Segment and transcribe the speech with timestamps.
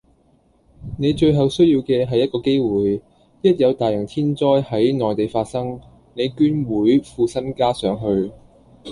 [0.97, 3.03] 你最後需要既係一個機會，
[3.47, 5.79] 一有大型天災係內地發生，
[6.15, 8.31] 你捐會副身家上去